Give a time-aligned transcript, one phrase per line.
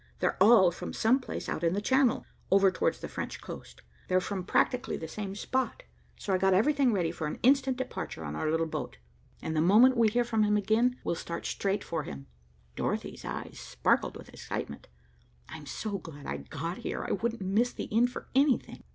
[0.17, 3.83] They're all from some place out in the Channel, over towards the French coast.
[4.07, 5.83] They're from practically the same spot,
[6.17, 8.97] so I got everything ready for an instant departure on our little boat,
[9.43, 12.25] and the moment we hear from him again, we'll start straight for him."
[12.75, 14.87] Dorothy's eyes sparkled with excitement.
[15.47, 17.05] "I'm so glad I got here.
[17.07, 18.83] I wouldn't miss the end for anything."